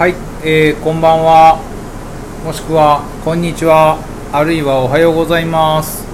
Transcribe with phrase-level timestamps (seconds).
[0.00, 1.60] はい、えーこんばんは。
[2.42, 3.98] もしくはこんにちは。
[4.32, 6.06] あるいはおはようございます。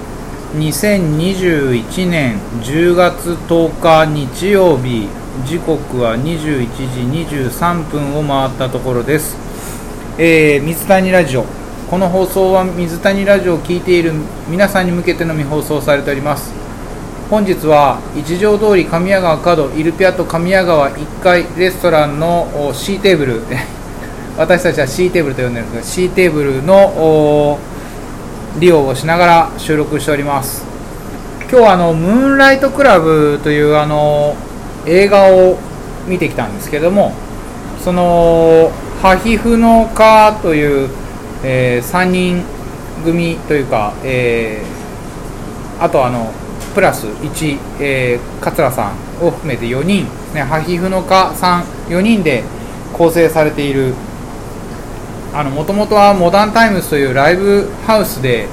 [0.57, 5.07] 2021年10月10日日曜日。
[5.45, 6.83] 時刻は21時
[7.37, 9.37] 23分を回ったところです、
[10.17, 11.45] えー水谷ラジオ。
[11.89, 14.11] この放送は水谷ラジオを聞いている
[14.49, 16.51] 皆さんに向けてのみ放送されております。
[17.29, 23.43] 本日は一条通り神谷川角イルピアット神谷川1階レストランの C テーブル。
[24.37, 27.57] 私たちは C テーブルと呼んでるんですが C テーブルの
[28.59, 30.63] 利用をしながら収録しております。
[31.49, 34.35] 今日はあのムーンライトクラブというあの
[34.85, 35.57] 映画を
[36.07, 37.13] 見てきたんですけども
[37.83, 38.69] その
[39.01, 40.89] ハヒフのカという、
[41.43, 42.43] え3人
[43.03, 44.77] 組というか、えー
[45.79, 46.31] あとあの
[46.73, 52.43] プラス1、えー桂さんを含めて4人、ね、ハヒフのカさん4人で
[52.93, 53.93] 構成されている
[55.43, 58.47] もともとはモダンタイムズというライブハウスで、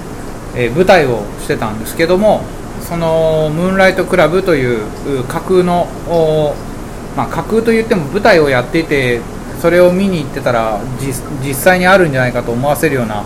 [0.56, 2.42] え舞台をしてたんですけども
[2.80, 5.88] そのムーンライトクラブという架空の、
[7.16, 9.20] まあ、架空といっても舞台をやっていて
[9.60, 10.80] それを見に行ってたら
[11.42, 13.24] 実際にあるんじゃないかと思わせるような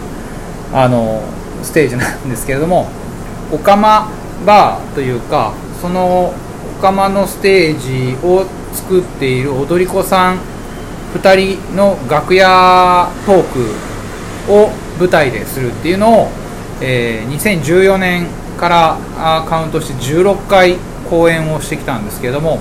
[0.72, 1.20] あの
[1.62, 2.89] ステージなんですけれども
[3.53, 4.09] オカマ
[4.47, 6.34] バーというかそのオ
[6.81, 10.39] カマのステージを作っている踊り子さん
[11.14, 13.45] 2人の楽屋トー
[14.47, 16.28] クを舞台でするっていうのを、
[16.81, 18.27] えー2014年
[18.59, 20.77] からあカウントして16回
[21.09, 22.59] 公演をしてきたんですけれども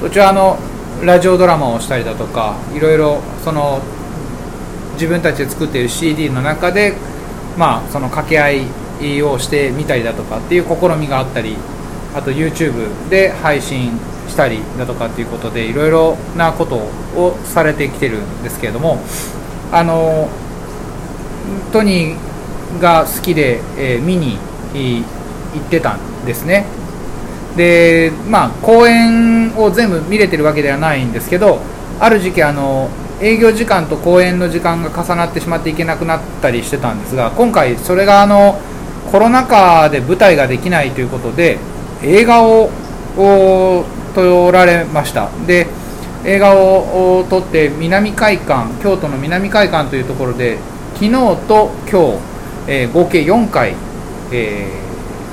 [0.00, 0.56] こちらあの
[1.04, 3.80] ラジオドラマをしたりだとかいろいろその
[4.94, 6.94] 自分たちで作っている CD の中で、
[7.56, 8.64] まあ、その掛け合
[9.00, 11.56] いをしてみたりだとかっていう試みがあったり
[12.14, 13.92] あと YouTube で配信
[14.28, 18.98] したりだとかっていうことでいろいろなことをされてきてるんですけれども
[19.72, 20.28] あの
[21.72, 24.38] トニーが好きで、えー見に
[24.74, 25.04] 行
[25.58, 26.66] ってたんですね。
[27.56, 31.58] でまあ公演を全部見れてるわけではないんですけど
[31.98, 32.88] ある時期あの
[33.20, 38.60] 営業時間と公演の時間が重なってしまっていけなくなったりしてたんですが今回それがあの
[39.10, 41.58] コロナ禍で舞台ができないということで
[42.02, 42.70] 映画を
[44.18, 45.28] 撮られました。
[45.46, 45.66] で
[46.24, 50.58] 映画を撮って南海館京都の南海館というところで
[50.94, 51.12] 昨日
[51.46, 52.18] と今日、
[52.66, 53.74] えー合計4回、
[54.32, 54.68] え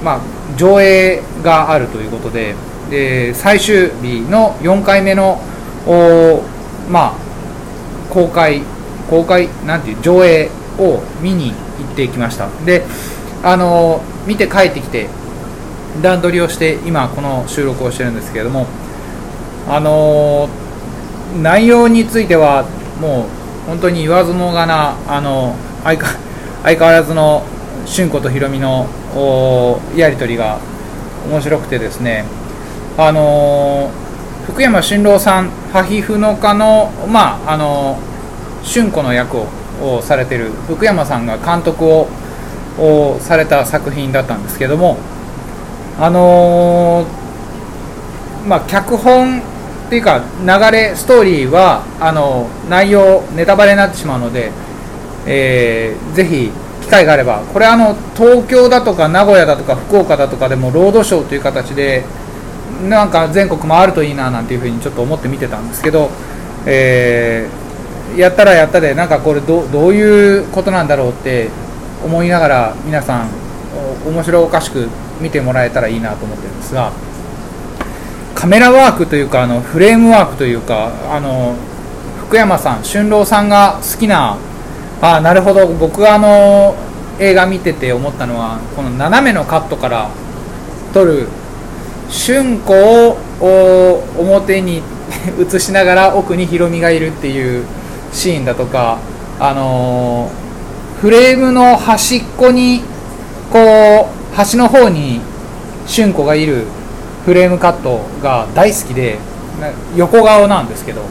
[0.02, 0.20] ーまあ、
[0.58, 2.54] 上映があるということで
[2.92, 5.42] で最終日の4回目の
[5.88, 6.44] お
[6.90, 8.62] まあ公開
[9.10, 11.56] 公開なんていう上映を見に行
[11.94, 12.48] ってきました。
[12.64, 12.84] で
[13.44, 15.08] あの見て帰ってきて
[16.02, 18.68] 段取りをして今この収録をしてるんですけれども
[19.68, 20.50] あの
[21.42, 22.64] 内容については
[23.00, 26.08] もう本当に言わずもがなあの相か
[26.64, 27.44] 相変わらずの
[27.86, 28.88] 春子とひろみの
[29.96, 30.60] やり取りが
[31.30, 32.26] 面白くてですね
[32.98, 33.92] あの
[34.48, 37.98] 福山俊郎さんハヒフノカのまああの
[38.64, 39.48] 春子の役を
[39.82, 42.08] をされてる福山さんが監督を
[42.78, 44.98] をされた作品だったんですけども
[46.00, 47.06] あの
[48.48, 54.52] まあ脚本っていうか流れストーリーはあの内容ネタバレになってしまうので、
[55.26, 56.52] えーぜひ
[56.82, 62.04] 機会があればこれあの東京だとか名古屋だとか福岡だとかでもロードショーという形で
[62.88, 66.12] なんか全国回るといいななんていうふうにちょっと思って見てたんですけど、
[66.68, 67.66] えー
[68.16, 71.50] やったらやったでなんかこれどどういうことなんだろうって
[72.04, 73.30] 思いながら皆さん
[74.06, 74.88] 面白おかしく
[75.22, 76.92] 見てもらえたらいいなと思ってるんですが
[78.34, 81.56] カメラワークというかあのフレームワークというかあの
[82.28, 84.38] 福山さん俊郎さんが好きな
[85.02, 86.76] あなるほど僕があの
[87.20, 90.10] 映画見てて思ったのはこの斜めのカットから
[90.94, 91.28] 撮る
[92.10, 94.82] 春子を表に
[95.40, 97.66] 映しながら奥にヒロミがいるっていう
[98.12, 98.98] シーンだとか、
[99.40, 100.32] あの
[101.02, 102.82] フレームの端っこに
[103.56, 105.22] こう端の方に
[105.88, 106.66] 春子がいる
[107.24, 109.18] フレームカットが大好きで
[109.96, 111.04] 横顔なんですけど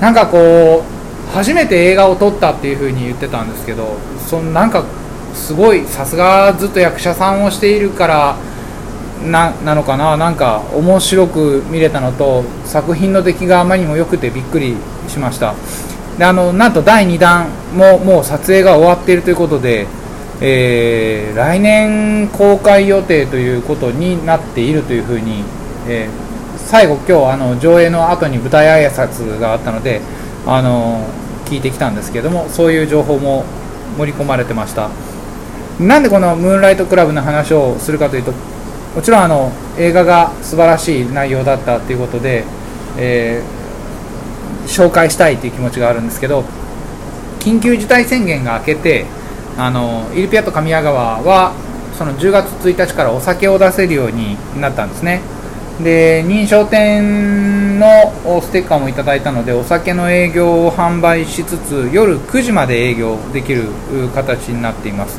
[0.00, 3.96] なんかこう初めて映画を撮ったっていう風に言ってたんですけど
[4.28, 4.84] そのなんか
[5.34, 8.36] すごいさすがずっと役者さんをしているから
[9.28, 14.76] ななのかななんか面白く見れたのと作品の出来があまりにも良くてびっくり
[15.08, 15.56] しました。
[16.16, 19.86] であのなんと第2弾ももう撮影が終わっているということで、
[20.40, 25.44] えー来年公開予定ということになっているというふうに、
[25.88, 30.00] えー最後今日あの上映の後に舞台挨拶があったので
[30.46, 31.04] あの
[31.46, 33.44] 聞いてきたんですけどもそういう情報も
[33.98, 34.88] 盛り込まれてました。
[35.80, 38.32] なんでこのムーンライトクラブの話をするかというと
[38.94, 42.44] もちろんあの映画が素晴らしい内容だったということで、
[42.98, 46.44] えー、紹介したいという気持ちがあるんですけど
[47.38, 49.06] 緊急事態宣言が明けて
[49.60, 51.52] あのイルピアと神谷川は
[51.98, 55.20] その10月1日からお酒を出せるようになったんですね。
[55.82, 57.86] で認証店の
[58.42, 63.68] ステッカーもいただいたのでお酒の営業を販売しつつ夜9時まで営業できる
[64.14, 65.18] 形になっています。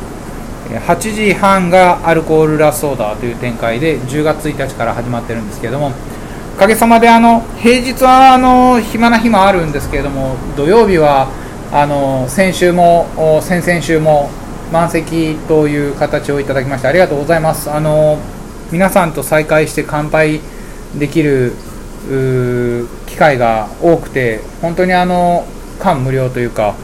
[0.71, 5.91] 8時半がアルコールラソーダという展開で10月1日から始まってるんですけれども
[6.55, 11.27] おかげさまであの平日はあの暇な日もあるんですけれども土曜日は
[11.73, 13.07] あの先週も
[13.41, 14.29] 先々週も
[14.73, 17.71] 満席という形をいただきましてありがとうございます。
[17.71, 18.19] あの
[18.71, 20.41] 皆さんと再会して乾杯
[20.97, 21.53] できる
[23.07, 25.45] 機会が多くて本当にあの
[25.79, 26.75] 感無量というか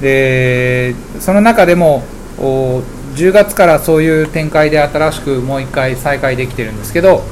[0.00, 2.02] でその中でも
[2.38, 7.22] 10月からそういう展開で新しくもう1回再開できてるんですけど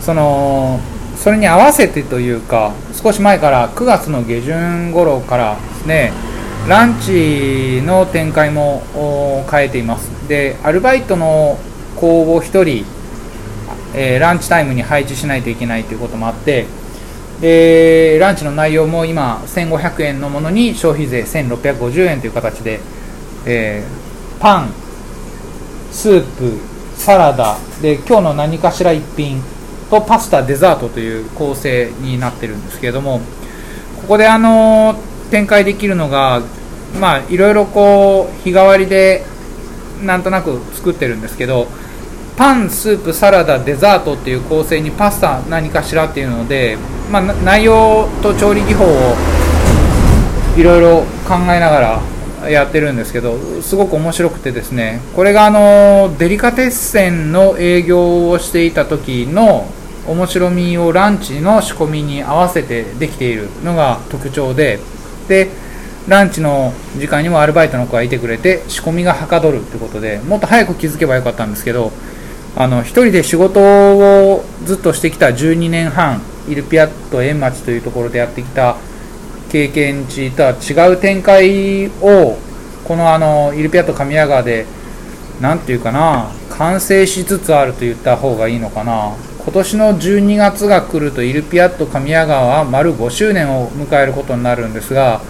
[0.00, 0.80] その
[1.24, 6.12] それに合わせてというか少し前から9月の下旬頃からですね
[6.68, 8.82] ランチの展開も
[9.50, 10.28] 変えています。
[10.28, 11.58] でアルバイトの
[11.96, 12.84] 子を1人、
[13.94, 16.66] えー、ランチタイムに配置しないといけないということもあって
[17.40, 22.80] でランチの内容も今1500円のものに消費税1650円という形で、
[23.46, 24.68] えー、パン
[25.90, 26.58] スープ
[26.96, 29.42] サラダで今日の何かしら一品
[30.00, 33.20] とパスタデザートという構成になってるんですけれども
[34.02, 34.96] ここであの
[35.30, 36.42] 展開できるのが
[37.00, 39.24] まあいろいろこう日替わりで
[40.02, 41.66] なんとなく作ってるんですけど
[42.36, 46.76] パンスープサラダデザートっていう構成にパスタ何かしらっていうので、
[47.10, 49.14] まあ、内容と調理技法を
[50.56, 52.00] いろいろ考えなが
[52.42, 59.66] らやってるんですけどすごく面白くてですねこれがあのデリカテッセンの営業をしていた時の
[60.06, 64.78] 面白みをランチの仕込みに合わせてできているのが特徴で
[65.28, 65.48] で
[66.08, 71.92] ランチの時間にもアルバイトの子がいてくれて仕込みがはかどるってことでもっと早く気づけばよかったんですけど
[72.56, 78.76] あの1人で仕事をずっとしてきた12年半イルピアット円町というところでやってきた
[79.50, 82.36] 経験値とは違う展開を
[82.84, 84.66] このあのイルピアット神谷川で
[85.40, 89.16] 何て言うかな完成しつつあると言った方がいいのかな。
[89.44, 95.20] 今年の12月が来るとイルピアット神谷川は丸5周年を迎えることになるんですが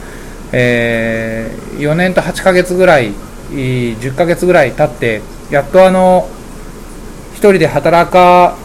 [0.57, 3.13] えー、4年と8ヶ月ぐらい
[3.51, 5.21] 10ヶ月ぐらい経って
[5.51, 6.29] やっとあの
[7.35, 8.57] 1人で働か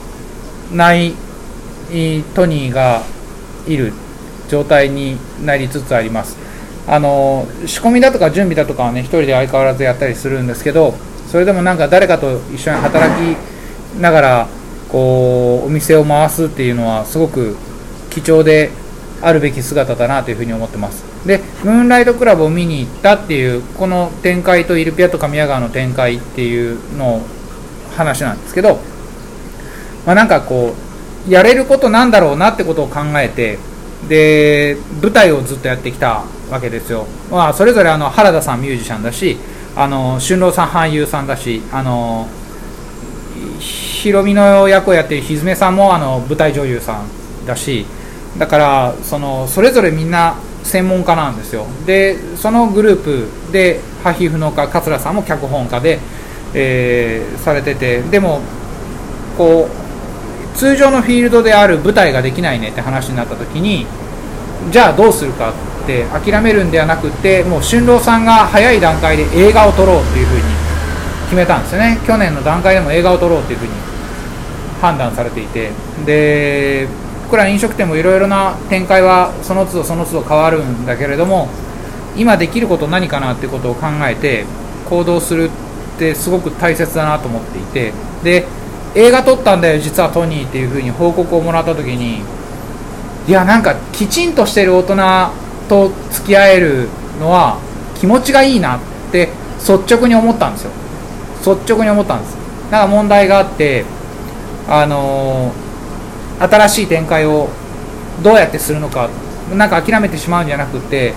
[0.72, 1.13] ない
[2.36, 3.01] トニーが
[3.68, 3.92] いる
[4.50, 6.38] 状態になりつつあります。
[6.88, 10.96] あの仕込みだとか準備だとかはね1人で相変わらずやったりするんですけど
[11.28, 13.38] それでもなんか誰かと一緒に働き
[14.00, 14.48] ながら
[14.89, 17.56] こうお店を回すっていうのはすごく
[18.09, 18.71] 貴重で
[19.21, 21.03] あるべき姿だなというふうに思ってます。
[21.25, 27.21] でムーンライトクラブを見に行ったっていうこの展開とイルピアと神谷川の展開っていうの
[27.96, 28.79] 話なんですけど、
[30.05, 30.74] まあ、なんかこ
[31.27, 33.60] うやれることなんだろうなってことを考えて
[34.08, 39.38] で舞台をずっとやってきたわけですよ、まあ、それぞれあの原田さんミュージシャンだし
[39.75, 42.27] あの春郎さん俳優さんだしあの
[44.00, 47.86] ヒロミの役をやってるひずめさんもあの舞台女優さんだし
[48.38, 51.65] だからそのそれぞれみんな専門家なんですよ。
[51.86, 56.00] でそのグループでハヒフの家桂さんも脚本家で、
[56.53, 58.41] えー、されててでも
[59.38, 63.86] こう通常のフィールドである舞台ができないねって話になった時に
[64.72, 65.53] じゃあどうするか
[65.84, 70.68] って諦めるんではなくてもう春郎さんが早い段階で映画を撮ろうっていうふうに
[71.29, 72.00] 決めたんですよね。
[72.07, 73.71] 去年の段階でも映画を撮ろうっていうふうに
[74.81, 75.69] 判断されていて。
[76.05, 76.88] で
[77.25, 81.48] 僕ら飲食店もいろいろな展開はその都度その都度変わるんだけれども
[82.17, 84.45] 今できること何かなってことを考えて
[84.89, 85.51] 行動する
[85.95, 87.93] ってすごく大切だなと思っていて。
[88.24, 88.48] で
[88.95, 92.24] 映画撮ったんだよ実はトニーっていうふうに報告をもらった時に。
[93.27, 94.95] いやなんかきちんとしてる大人
[95.67, 96.88] と付き合える
[97.19, 97.59] のは
[98.00, 98.79] 気持ちがいいなっ
[99.12, 100.71] て率直に思ったんですよ。
[101.46, 102.38] 率直に思ったんです。
[102.72, 103.86] だから問題があって
[104.67, 105.51] あの
[106.39, 107.50] 新しい展開を
[108.24, 109.10] どうやってするのか
[109.55, 111.13] なんか諦めてしまうんじゃなくて、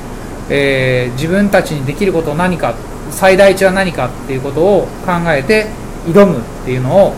[0.48, 2.74] えー、自分たちにできること何か
[3.10, 5.66] 最大値は何かっていうことを考えて
[6.06, 7.14] 挑むっていうのを、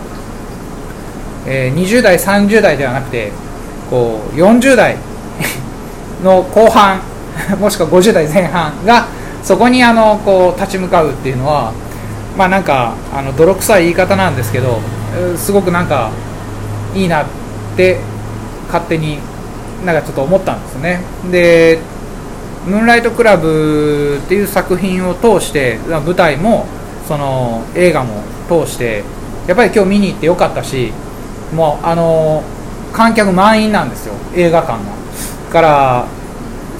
[1.46, 3.30] えー、20代30代ではなくて
[3.88, 4.96] こう40代
[6.23, 7.00] の後半
[7.61, 9.06] もしくは50代前半が
[9.42, 11.73] そこにあのこう立ち向かうっていうのは
[12.36, 14.80] まあなんかあの泥臭い言い方なんですけど
[15.36, 16.10] すごくなんか
[16.94, 17.26] いいなっ
[17.76, 17.98] て
[18.66, 19.18] 勝手に
[19.84, 21.00] なんかちょっと思ったんですよね。
[21.30, 21.78] で
[22.66, 26.66] 「ムーンライトクラブ」っていう作品を通して舞台も
[27.06, 29.04] その映画も通して
[29.46, 30.92] やっぱり今日見に行ってよかったし
[31.54, 32.42] もうあの
[32.92, 34.78] 観客満員なんですよ映画館が。
[35.52, 36.04] から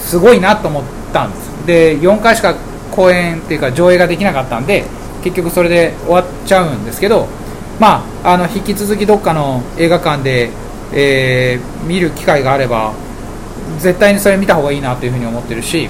[0.00, 0.82] すごいなと思っ
[1.12, 1.66] たんです。
[1.66, 2.54] で4回しか
[2.90, 4.84] 公演っていうか上映ができなかったんで
[5.25, 7.26] 結局それで終わっちゃうんですけど
[7.81, 10.50] まああの引き続きどっかの映画館で、
[10.93, 12.93] えー、見る機会があれば
[13.78, 15.88] 絶対にそれ見た方がいいなというふうに思ってるし、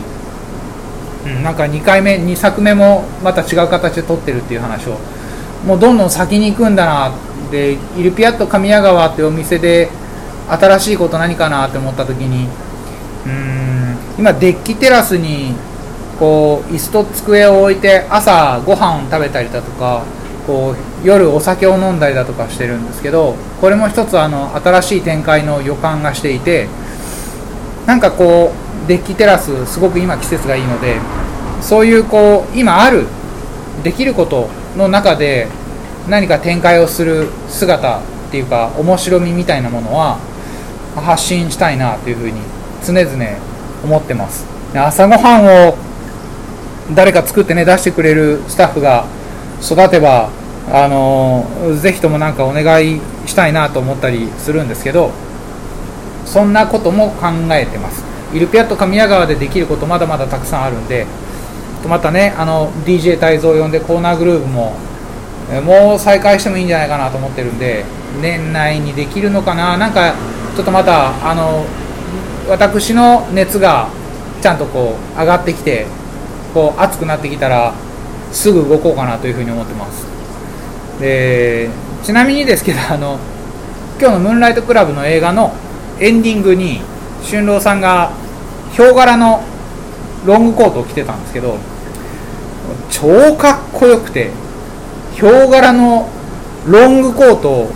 [1.27, 4.99] うん、なんか2回目2作目もまた違う形で撮ってるっていう話を
[5.67, 7.13] もうどんどん先に行くんだな
[7.51, 9.89] でイルピアット神谷川ってお店で
[10.49, 12.49] 新しいこと何かなって思った時に
[13.27, 15.55] うん今デッキテラスに
[16.19, 20.05] こう椅子と机を置いて朝ご飯を食べたりだとか
[20.47, 26.69] こう夜お酒を飲んだりだとかしてるんですけどこれも一つあの新しい展開の予感がしていて
[27.87, 28.53] なんかこ
[28.85, 30.97] うデッキテラスすごく今季節がいいので
[31.61, 33.07] そういうこう今ある
[33.83, 35.49] できることの中で
[36.09, 40.19] 何か展開をする姿っていうか面白みみたいなものは
[40.97, 42.41] 発信したいなというふうに
[42.85, 43.15] 常々
[43.83, 44.45] 思ってます。
[44.75, 45.84] 朝ごはんを
[46.93, 49.07] 誰か作ってね出してくれるスタッフが
[49.63, 50.31] 育てば
[50.71, 51.47] あの
[51.81, 55.11] ぜひともなんかお願いしたいなと思ったりするんですけど
[56.27, 58.05] そんなことも考えてます。
[58.35, 61.07] イルピアット神谷川でできることまだまだたくさんあるんで
[61.89, 64.75] またねあの DJ 泰造を呼んでコーナーグループも
[65.63, 67.85] もう再開してもいいんじゃないかなと思ってるんで
[68.21, 69.77] 年内にできるのかな？
[69.77, 70.15] なんか
[70.57, 71.65] ちょっとまたあの
[72.49, 73.89] 私の熱が
[74.43, 75.87] ちゃんとこう上がってきて
[76.55, 77.75] こう熱くなってきたら
[78.33, 80.07] すぐ動こうかなというふうに思ってます。
[81.01, 81.69] で
[82.05, 83.19] ちなみにですけどあの
[84.01, 85.53] 今日の「ムーンライトクラブ」の映画の
[85.99, 86.81] エンディングに
[87.23, 88.13] 俊郎さんが
[88.73, 89.43] ヒョウ柄の
[90.25, 91.59] ロングコートを着てたんですけど
[92.91, 94.31] 超かっこよくて
[95.15, 96.09] ヒョウ柄の
[96.67, 97.71] ロングコートを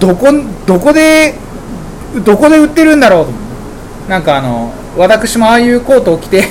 [0.00, 0.28] どこ
[0.66, 1.34] どこで
[2.24, 3.32] どこで売ってるんだろうと。
[4.08, 6.44] なんかあの私もああいうコートを着て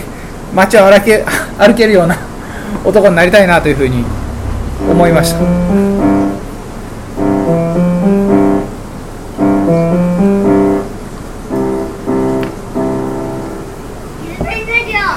[0.56, 1.24] 街を歩け
[1.58, 2.18] 歩けるような
[2.84, 4.04] 男になりたいなというふうに
[4.90, 5.38] 思いました。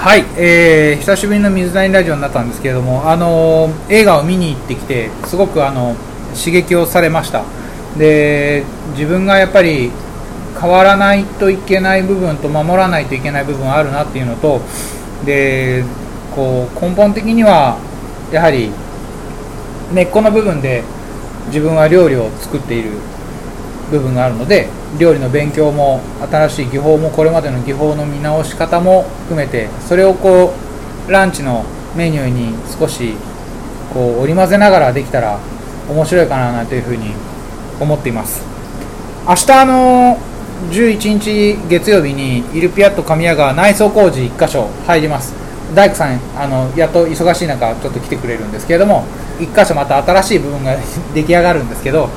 [0.02, 5.94] はい、えー、久しぶりの水谷ラジオになったんですけれども、あのー、映画を見に行ってきて、すごくあの
[6.36, 7.42] 刺激をされました。
[7.96, 9.90] で自分がやっぱり
[10.60, 14.60] 変わらないといけない部分と守らないといけない部分あるなっていうのと
[15.24, 15.84] で
[16.34, 17.78] こう根本的には
[18.32, 18.70] やはり
[19.92, 20.82] 根っこの部分で
[21.46, 22.92] 自分は料理を作っている
[23.90, 26.00] 部分があるので料理の勉強も
[26.30, 30.54] 新しい技法もこれまでの技法の見直し方も含めてそれをこ
[31.08, 31.64] うランチの
[31.96, 33.14] メニューに少し
[33.92, 35.40] こう織り交ぜながらできたら
[35.88, 37.12] 面白いかななんていうふうに
[37.80, 38.44] 思っています。
[39.26, 40.18] 明日の
[40.68, 45.34] 11日月曜日にイルピアット神谷川内装工事1箇所入ります。
[45.74, 49.04] 大工さんあのやっと忙しい中ちょっと来てくれるんですけれども
[49.38, 50.76] 1箇所また新しい部分が
[51.14, 52.08] 出来上がるんですけど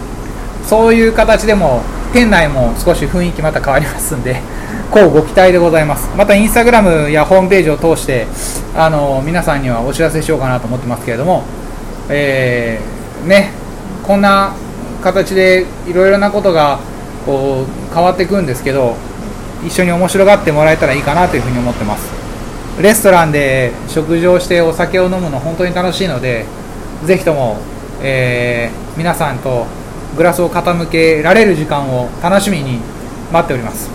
[0.66, 1.82] そういう形でも
[2.14, 4.42] 店内も少し雰囲気また変わりますんで
[4.92, 6.10] こうご期待でございます。
[6.16, 8.28] またインスタグラムやホームページを通して
[8.76, 11.44] あの皆さんにはお知らせしようかなと思ってますけれども、
[12.10, 13.52] えー、ね
[14.04, 14.54] こんな
[15.04, 16.80] 形でいろいろなことが
[17.26, 18.96] こう変わっていくんですけど
[19.66, 22.12] 一緒に面白がってもらえたらいいかなというふうに思ってます。
[22.82, 26.46] レストランで食事をしてお酒を飲むの本当に楽しいので
[27.06, 27.58] ぜひとも、
[28.02, 29.68] えー、皆さんと
[30.18, 32.80] グラスを傾けられる時間を楽しみに
[33.32, 33.90] 待っております。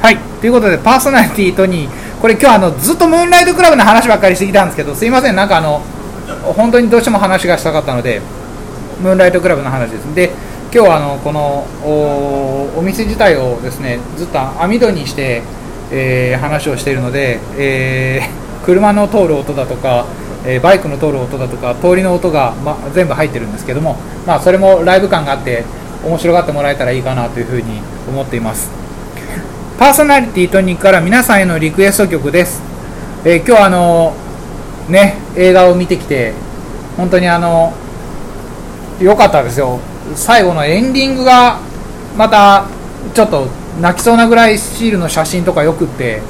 [0.00, 0.16] はい。
[0.40, 1.88] ということでパーソナリティとに
[2.20, 5.36] これ今日あのずっとムーンライトクラブの話ばっかりしてきたんですけどすいません。
[5.36, 5.82] なんかあの
[6.56, 8.20] 本当にどうしても話がしたかったので
[9.00, 10.14] ムーンライトクラブの話です。
[10.14, 10.30] で
[10.74, 11.66] 今日はあのこの
[12.78, 15.42] お店自体をですねずっと網戸にして、
[15.92, 20.06] えー、話をしているので、えー、車の通る音だとか
[20.44, 23.94] えー、バイクの通る音だとか通りの音が、ま、全部入ってるんですけども、
[24.26, 25.64] まあ、それもライブ感があって
[26.04, 28.68] 面白がってもらえたらいいかなというふうに思っています。
[29.78, 32.60] パーソナリティトニーから皆さんへのリクエスト曲です、
[33.24, 34.14] え、今日あの
[34.88, 36.32] ね映画を見てきて
[36.96, 37.72] 本当にあの
[39.00, 39.78] 良かったですよ。
[40.16, 41.58] 最後のエンディングが
[42.16, 42.66] また
[43.14, 43.46] ちょっと
[43.80, 46.20] 泣きそうなぐらいシールの写真とかよくって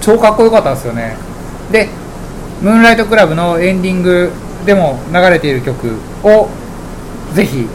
[0.00, 1.16] 超かっこよかったですよね。
[1.70, 1.88] で
[2.60, 4.30] ムーンライトクラブのエンディング
[4.66, 6.48] でも流れている曲を
[7.34, 7.66] ぜひ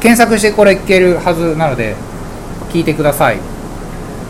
[0.00, 1.96] 検索してこれ聴けるはずなので
[2.70, 3.38] 聴いてください、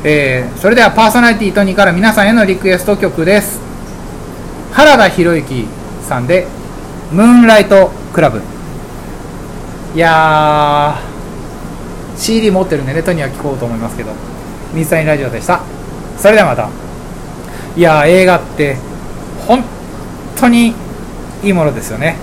[0.04, 3.60] えーそれではパーソナリティトニーから皆さんへのリクエスト曲です。
[4.72, 5.66] 原田博之
[6.02, 6.46] さんで
[7.10, 8.40] 「ムーンライトクラブ」
[9.94, 14.10] いやー CD 持ってるんでネットには聞こうと思いますけど。
[14.74, 15.60] 水谷ラジオでした。
[16.18, 16.68] それではまた。
[17.76, 18.76] いや映画って
[19.46, 19.62] 本
[20.36, 20.74] 当に
[21.44, 22.16] いいものですよね。